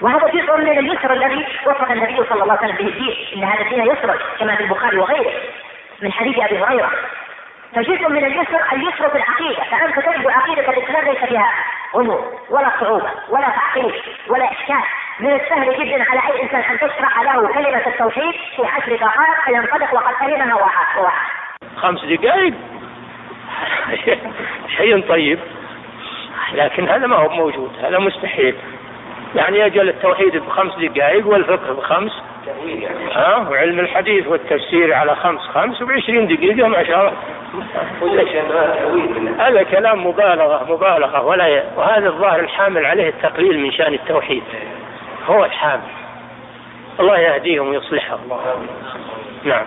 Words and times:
وهذا 0.00 0.28
جزء 0.28 0.56
من 0.56 0.78
اليسر 0.78 1.12
الذي 1.12 1.46
وصف 1.66 1.90
النبي 1.90 2.16
صلى 2.16 2.42
الله 2.42 2.58
عليه 2.58 2.72
وسلم 2.72 2.76
به 2.76 2.92
الدين. 2.92 3.16
إن 3.36 3.44
هذا 3.44 3.60
الدين 3.60 3.82
يسر 3.82 4.22
كما 4.38 4.56
في 4.56 4.62
البخاري 4.62 4.98
وغيره 4.98 5.32
من 6.02 6.12
حديث 6.12 6.38
أبي 6.38 6.58
هريرة. 6.58 6.90
فجزء 7.74 8.08
من 8.08 8.24
اليسر 8.24 8.60
اليسر 8.72 9.08
في 9.08 9.16
العقيدة. 9.16 9.62
فأنت 9.70 9.98
تجد 9.98 10.26
عقيدة 10.26 10.70
الإسلام 10.70 11.04
ليس 11.04 11.24
فيها 11.24 11.50
غموض 11.94 12.24
ولا 12.50 12.70
صعوبة 12.80 13.10
ولا 13.28 13.46
تعقيد 13.46 13.94
ولا 14.28 14.52
إشكال. 14.52 14.82
من 15.20 15.32
السهل 15.32 15.84
جدا 15.84 16.10
على 16.10 16.20
أي 16.32 16.42
إنسان 16.42 16.60
أن 16.60 16.78
تشرح 16.78 17.20
له 17.22 17.46
كلمة 17.46 17.86
التوحيد 17.86 18.34
في 18.56 18.66
عشر 18.66 18.96
دقائق 18.96 19.44
فينطلق 19.44 19.94
وقد 19.94 20.14
فهمها 20.14 20.54
وعاها 20.54 21.12
خمس 21.76 22.04
دقائق؟ 22.04 22.54
شيء 24.76 25.08
طيب. 25.08 25.38
لكن 26.52 26.88
هذا 26.88 27.06
ما 27.06 27.16
هو 27.16 27.28
موجود 27.28 27.70
هذا 27.82 27.98
مستحيل. 27.98 28.56
يعني 29.36 29.66
أجل 29.66 29.88
التوحيد 29.88 30.36
بخمس 30.36 30.72
دقائق 30.78 31.26
والفقه 31.26 31.72
بخمس. 31.72 32.22
ها؟ 33.12 33.48
وعلم 33.50 33.80
الحديث 33.80 34.26
والتفسير 34.26 34.94
على 34.94 35.16
خمس 35.16 35.40
خمس 35.40 35.82
وبعشرين 35.82 36.26
دقيقة 36.26 36.68
ما 36.68 36.84
شاء 36.84 36.98
الله. 36.98 37.12
هذا 39.38 39.62
كلام 39.62 40.06
مبالغة 40.06 40.72
مبالغة. 40.72 41.22
ولا 41.24 41.48
ي... 41.48 41.62
وهذا 41.76 42.08
الظاهر 42.08 42.40
الحامل 42.40 42.86
عليه 42.86 43.08
التقليل 43.08 43.58
من 43.60 43.72
شأن 43.72 43.94
التوحيد. 43.94 44.42
هو 45.26 45.44
الحامل. 45.44 45.82
الله 47.00 47.18
يهديهم 47.18 47.68
ويصلحهم. 47.68 48.20
نعم. 49.44 49.64